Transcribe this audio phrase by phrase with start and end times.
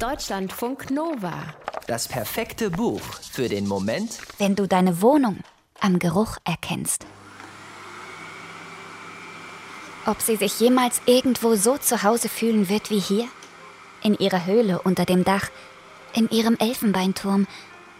[0.00, 1.42] Deutschlandfunk Nova.
[1.88, 3.00] Das perfekte Buch
[3.32, 5.40] für den Moment, wenn du deine Wohnung
[5.80, 7.04] am Geruch erkennst.
[10.06, 13.26] Ob sie sich jemals irgendwo so zu Hause fühlen wird wie hier?
[14.00, 15.50] In ihrer Höhle unter dem Dach,
[16.14, 17.48] in ihrem Elfenbeinturm,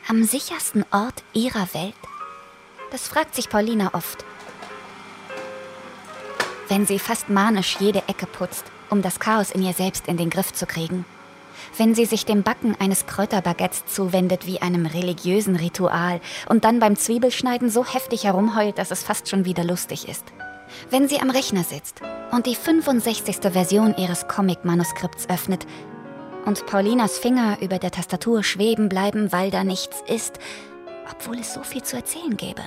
[0.07, 1.95] am sichersten Ort ihrer Welt?
[2.93, 4.25] Das fragt sich Paulina oft.
[6.69, 10.31] Wenn sie fast manisch jede Ecke putzt, um das Chaos in ihr selbst in den
[10.31, 11.05] Griff zu kriegen.
[11.77, 16.97] Wenn sie sich dem Backen eines Kräuterbaguettes zuwendet wie einem religiösen Ritual und dann beim
[16.97, 20.25] Zwiebelschneiden so heftig herumheult, dass es fast schon wieder lustig ist.
[20.91, 22.01] Wenn sie am Rechner sitzt
[22.31, 23.37] und die 65.
[23.53, 25.67] Version ihres Comic-Manuskripts öffnet
[26.45, 30.39] und Paulinas Finger über der Tastatur schweben bleiben, weil da nichts ist,
[31.11, 32.63] obwohl es so viel zu erzählen gäbe.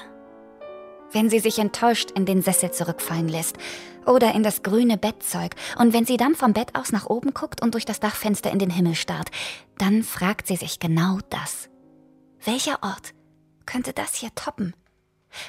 [1.11, 3.57] Wenn sie sich enttäuscht in den Sessel zurückfallen lässt
[4.05, 7.61] oder in das grüne Bettzeug und wenn sie dann vom Bett aus nach oben guckt
[7.61, 9.29] und durch das Dachfenster in den Himmel starrt,
[9.77, 11.69] dann fragt sie sich genau das.
[12.43, 13.13] Welcher Ort
[13.65, 14.73] könnte das hier toppen?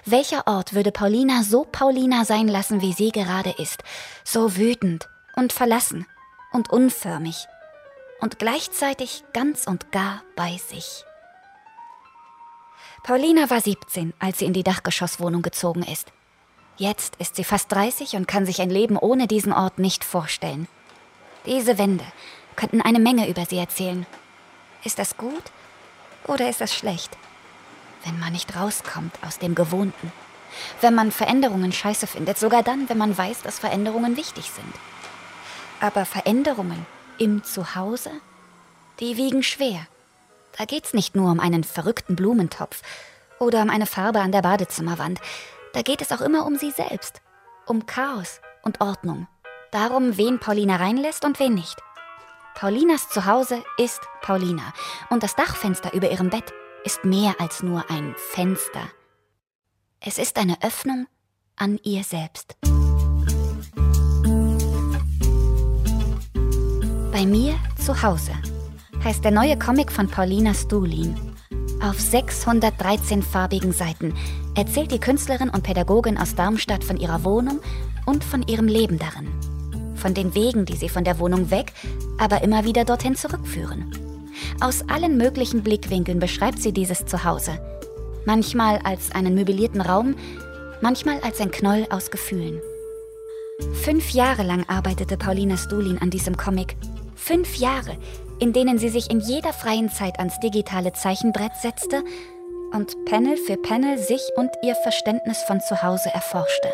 [0.05, 3.83] Welcher Ort würde Paulina so Paulina sein lassen, wie sie gerade ist,
[4.25, 6.07] so wütend und verlassen
[6.53, 7.47] und unförmig
[8.21, 11.05] und gleichzeitig ganz und gar bei sich?
[13.03, 16.13] Paulina war 17, als sie in die Dachgeschosswohnung gezogen ist.
[16.77, 20.69] Jetzt ist sie fast 30 und kann sich ein Leben ohne diesen Ort nicht vorstellen.
[21.45, 22.05] Diese Wände
[22.55, 24.07] könnten eine Menge über sie erzählen.
[24.85, 25.43] Ist das gut
[26.29, 27.17] oder ist das schlecht?
[28.05, 30.13] Wenn man nicht rauskommt aus dem Gewohnten.
[30.81, 34.73] Wenn man Veränderungen scheiße findet, sogar dann, wenn man weiß, dass Veränderungen wichtig sind.
[35.81, 36.87] Aber Veränderungen
[37.19, 38.13] im Zuhause,
[39.01, 39.89] die wiegen schwer.
[40.59, 42.83] Da geht's nicht nur um einen verrückten Blumentopf
[43.39, 45.21] oder um eine Farbe an der Badezimmerwand.
[45.73, 47.23] Da geht es auch immer um sie selbst.
[47.67, 49.27] Um Chaos und Ordnung.
[49.71, 51.77] Darum, wen Paulina reinlässt und wen nicht.
[52.55, 54.75] Paulinas Zuhause ist Paulina
[55.09, 56.53] und das Dachfenster über ihrem Bett
[56.85, 58.83] ist mehr als nur ein Fenster.
[60.01, 61.07] Es ist eine Öffnung
[61.57, 62.57] an ihr selbst.
[67.13, 68.33] Bei mir zu Hause
[69.05, 71.17] heißt der neue Comic von Paulina Stulin.
[71.83, 74.15] Auf 613 farbigen Seiten
[74.55, 77.61] erzählt die Künstlerin und Pädagogin aus Darmstadt von ihrer Wohnung
[78.07, 79.29] und von ihrem Leben darin.
[79.97, 81.73] Von den Wegen, die sie von der Wohnung weg,
[82.19, 83.91] aber immer wieder dorthin zurückführen.
[84.61, 87.59] Aus allen möglichen Blickwinkeln beschreibt sie dieses Zuhause.
[88.25, 90.15] Manchmal als einen möblierten Raum,
[90.81, 92.61] manchmal als ein Knoll aus Gefühlen.
[93.83, 96.77] Fünf Jahre lang arbeitete Paulina Stulin an diesem Comic.
[97.25, 97.97] Fünf Jahre,
[98.41, 102.03] in denen sie sich in jeder freien Zeit ans digitale Zeichenbrett setzte
[102.73, 106.69] und Panel für Panel sich und ihr Verständnis von zu Hause erforschte.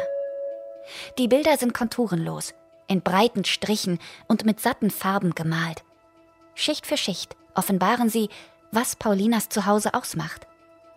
[1.19, 2.55] Die Bilder sind konturenlos,
[2.87, 5.85] in breiten Strichen und mit satten Farben gemalt.
[6.55, 8.31] Schicht für Schicht offenbaren sie,
[8.73, 10.47] was Paulinas Zuhause ausmacht.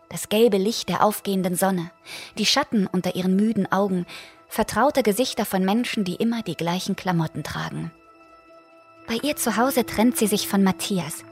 [0.07, 1.91] Das gelbe Licht der aufgehenden Sonne,
[2.37, 4.05] die Schatten unter ihren müden Augen,
[4.47, 7.91] vertraute Gesichter von Menschen, die immer die gleichen Klamotten tragen.
[9.11, 11.25] Bei ihr zu Hause trennt sie sich von Matthias.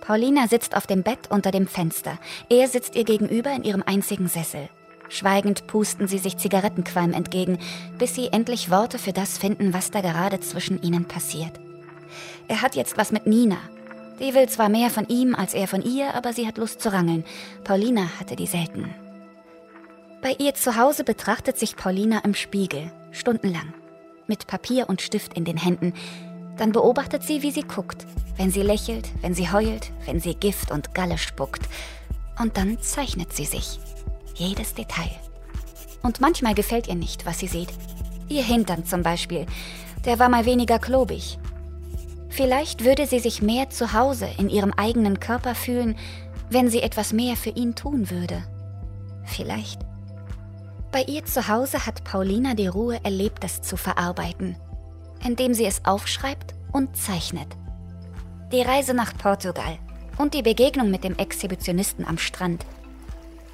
[0.00, 2.20] Paulina sitzt auf dem Bett unter dem Fenster.
[2.48, 4.68] Er sitzt ihr gegenüber in ihrem einzigen Sessel.
[5.08, 7.58] Schweigend pusten sie sich Zigarettenqualm entgegen,
[7.98, 11.58] bis sie endlich Worte für das finden, was da gerade zwischen ihnen passiert.
[12.46, 13.58] Er hat jetzt was mit Nina.
[14.20, 16.92] Die will zwar mehr von ihm als er von ihr, aber sie hat Lust zu
[16.92, 17.24] rangeln.
[17.64, 18.88] Paulina hatte die selten.
[20.22, 23.74] Bei ihr zu Hause betrachtet sich Paulina im Spiegel, stundenlang,
[24.28, 25.92] mit Papier und Stift in den Händen,
[26.60, 28.06] dann beobachtet sie, wie sie guckt,
[28.36, 31.62] wenn sie lächelt, wenn sie heult, wenn sie Gift und Galle spuckt.
[32.38, 33.80] Und dann zeichnet sie sich.
[34.34, 35.10] Jedes Detail.
[36.02, 37.70] Und manchmal gefällt ihr nicht, was sie sieht.
[38.28, 39.46] Ihr Hintern zum Beispiel.
[40.04, 41.38] Der war mal weniger klobig.
[42.28, 45.96] Vielleicht würde sie sich mehr zu Hause in ihrem eigenen Körper fühlen,
[46.50, 48.42] wenn sie etwas mehr für ihn tun würde.
[49.24, 49.80] Vielleicht.
[50.92, 54.56] Bei ihr zu Hause hat Paulina die Ruhe erlebt, das zu verarbeiten
[55.24, 57.48] indem sie es aufschreibt und zeichnet.
[58.52, 59.78] Die Reise nach Portugal
[60.18, 62.66] und die Begegnung mit dem Exhibitionisten am Strand.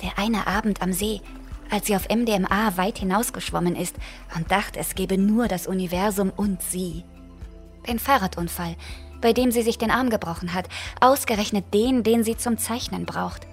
[0.03, 1.21] Der eine Abend am See,
[1.71, 3.97] als sie auf MDMA weit hinausgeschwommen ist
[4.37, 7.05] und dachte, es gebe nur das Universum und sie.
[7.89, 8.77] Den Fahrradunfall,
[9.21, 10.69] bei dem sie sich den Arm gebrochen hat,
[11.01, 13.47] ausgerechnet den, den sie zum Zeichnen braucht.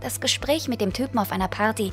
[0.00, 1.92] Das Gespräch mit dem Typen auf einer Party,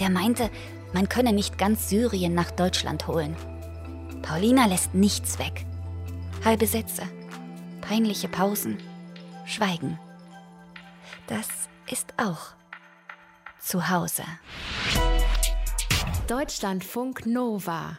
[0.00, 0.50] der meinte,
[0.92, 3.36] man könne nicht ganz Syrien nach Deutschland holen.
[4.24, 5.66] Paulina lässt nichts weg.
[6.44, 7.02] Halbe Sätze,
[7.82, 8.78] peinliche Pausen,
[9.44, 9.98] Schweigen.
[11.26, 11.46] Das
[11.90, 12.54] ist auch
[13.60, 14.24] zu Hause.
[16.26, 17.98] Deutschlandfunk Nova